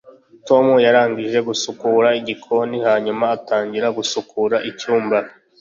[0.47, 5.17] tom yarangije gusukura igikoni hanyuma atangira gusukura icyumba